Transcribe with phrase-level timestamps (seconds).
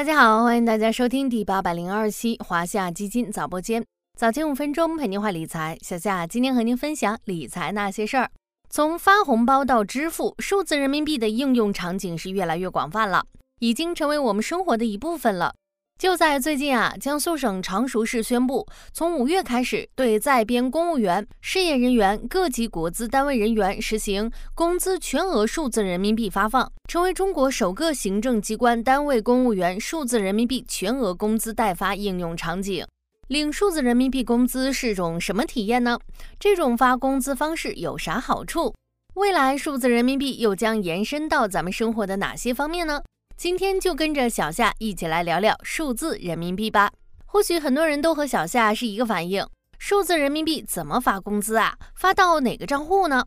[0.00, 3.84] 大家好，欢迎大家收听第八百零二期华夏基金早播间，
[4.18, 5.76] 早间五分钟陪您话理财。
[5.82, 8.30] 小夏今天和您分享理财那些事儿。
[8.70, 13.26] 从发红包到支付，数字人民币的应用场景是越来越广泛了，
[13.58, 15.52] 已经成为我们生活的一部分了。
[16.00, 32.86] 就在最近啊，江苏省常熟市宣布，从五月开始，对在编公务员、事业人员、各级国资单位人员实行工资全额数字人民币发放，成为中国首个行政机关单位公务员数字人民币全额工资代发应用场景。
[33.28, 35.98] 领数字人民币工资是种什么体验呢？
[36.38, 38.74] 这种发工资方式有啥好处？
[39.16, 43.02] 未来数字人民币又将延伸到咱们生活的哪些方面呢？
[43.40, 46.92] 今天就跟着小夏一起来聊聊数字人民币吧。
[47.24, 49.42] 或许很多人都和小夏是一个反应：
[49.78, 51.74] 数字人民币怎么发工资啊？
[51.94, 53.24] 发到哪个账户呢？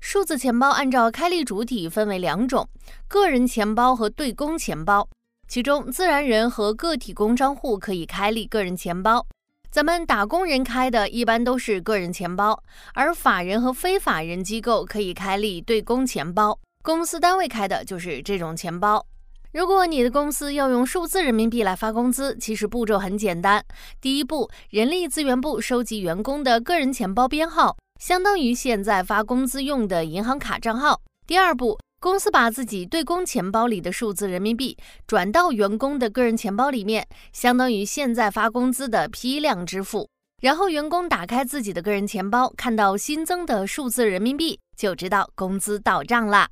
[0.00, 2.66] 数字钱包按照开立主体分为两种：
[3.06, 5.06] 个人钱包和对公钱包。
[5.46, 9.26] 其中，自然人和个体工商户可以开立个人钱包，
[9.70, 12.54] 咱们打工人开的一般都是个人钱包；
[12.94, 19.04] 而法人和非法人机构可以开立对公钱包，公司单位开的就是这种钱包。
[19.52, 23.60] 如果你的公司要用数字人民币来发工资，其实步骤很简单。
[24.00, 31.00] 第一步，人力资源部收集员工的个人钱包编号，相当于现在发工资用的银行卡账号。
[31.26, 34.76] 第二步，公司把自己对公钱包里的数字人民币
[35.08, 40.08] 转到员工的个人钱包里面，相当于现在发工资的批量支付。
[40.40, 46.48] 然后员工打开自己的个人钱包，看到新增的数字人民币，就知道工资到账啦。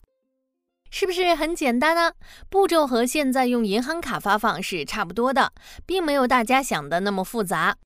[0.91, 2.13] 是不是很简单呢？
[2.49, 5.53] 步骤和现在用银行卡发放是差不多的，
[5.85, 7.77] 并没有大家想的那么复杂。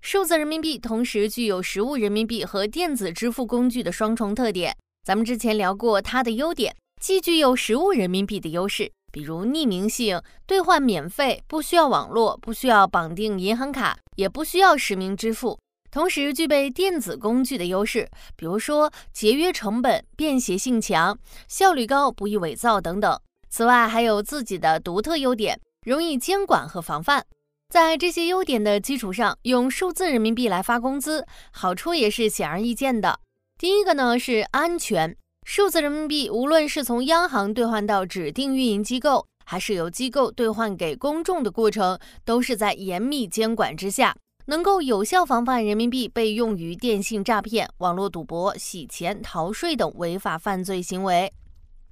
[0.00, 4.76] 数字人民币同时具有实物人民币和电子支付工具的双重特点。
[5.02, 15.58] 咱们之前聊过它的优点，既具有实物人民币的优势，比如匿名性、兑换免费、不需要网络、不需要绑定银行卡、也不需要实名支付。
[15.94, 21.16] 同时具备电子工具的优势，比如说节约成本、便携性强、
[21.46, 23.16] 效率高、不易伪造等等。
[23.48, 27.24] 此外，还有自己的独特优点，容易监管和防范。
[27.72, 33.20] 在这些优点的基础上，用数字人民币来发工资，好处也是显而易见的。
[33.56, 35.16] 第一个呢是安全，
[35.46, 44.16] 数字人民币无论是从央行兑换到指定运营机构，还是由机构兑换给公众的过程，都是在严密监管之下。
[44.46, 51.32] 能够有效防范人民币被用于电信诈骗、网络赌博、洗钱、逃税等违法犯罪行为。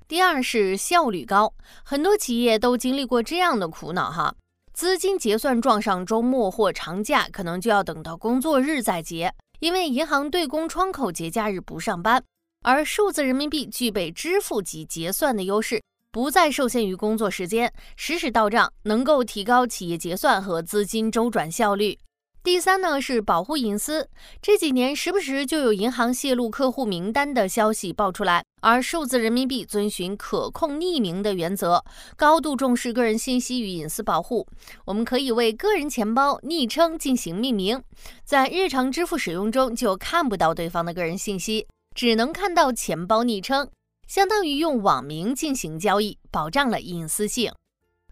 [0.06, 4.34] 第二是效率高，很多企业都经历过这样的苦恼哈，
[4.74, 12.22] 资金结算撞上周末或长假，可能就要等到工作日再结，因为银行对公窗口节假日不上班。
[12.64, 21.98] 而数字人民币具备支付及结算的优势，不再受限于工作时间，实时到账，能够提高企业结算和资金周转效率。
[22.44, 24.08] 第三呢是保护隐私，
[24.40, 31.84] 这几年时不时就有银行泄露客户名单的消息爆出来，而数字人民币遵循可控匿名的原则，
[32.16, 34.44] 高度重视个人信息与隐私保护。
[34.84, 37.80] 我们可以为个人钱包昵称进行命名，
[38.24, 43.70] 在日常支付使用中就看不到对方的个人信息，只能看到钱包昵称，
[44.08, 47.52] 相当于用网名进行交易，保障了隐私性。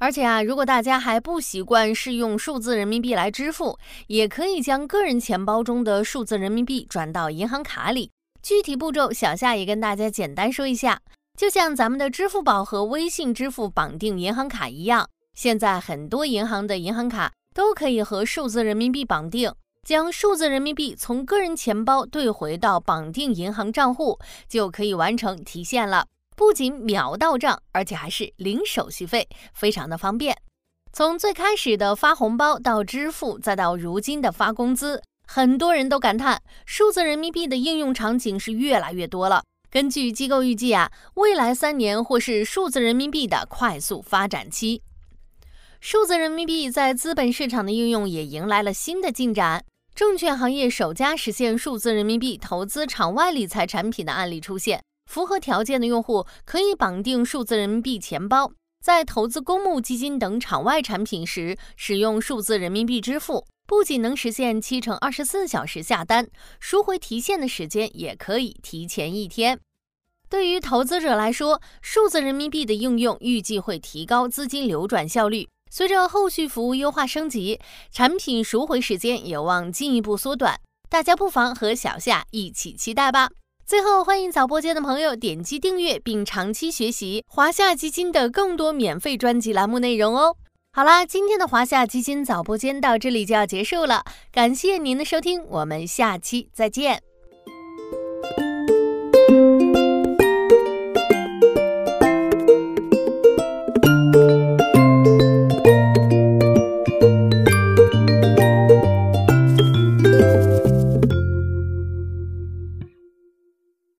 [0.00, 8.10] 而且啊，如果大家还不习惯是用数字人民币来支付，也可以将个人钱包中的数字人民币转到银行卡里。
[8.42, 10.98] 具体步骤，小夏也跟大家简单说一下。
[11.38, 19.52] 就像咱们的支付宝和微信支付绑定银行卡一样，现在很多银行的银行卡都可以和数字人民币绑定，
[19.86, 24.18] 将数字人民币从个人钱包兑回到绑定银行账户，
[24.48, 26.06] 就可以完成提现了。
[26.40, 30.34] 不仅秒到账，而且还是零手续费，非常的方便。
[30.90, 39.42] 从最开始的发红包到支付，再到如今的发工资，很多人都感叹数字人民币的应用场景是越来越多了。
[39.70, 44.80] 根据机构预计啊，未来三年或是数字人民币的快速发展期。
[45.78, 49.62] 数字人民币在资本市场的应用也迎来了新的进展，
[49.94, 54.82] 证券行业首家实现数字人民币投资场外理财产品的案例出现。
[55.10, 66.28] 符合条件的用户可以绑定数字人民币钱包，在投资公募基金等场外产品时使用数字人民币支付，不仅能实现七乘二十四小时下单，
[66.60, 69.58] 赎回提现的时间也可以提前一天。
[70.28, 75.48] 对于投资者来说，数字人民币的应用预计会提高资金流转效率。
[75.72, 77.58] 随着后续服务优化升级，
[77.90, 80.60] 产品赎回时间有望进一步缩短。
[80.88, 83.30] 大家不妨和小夏一起期待吧。
[83.70, 90.34] 最后，欢迎早播间的朋友点击订阅并长期学习华夏基金的更多免费专辑栏目内容哦。
[90.72, 94.02] 好啦，今天的华夏基金早播间到这里就要结束了，
[94.32, 97.00] 感谢您的收听，我们下期再见。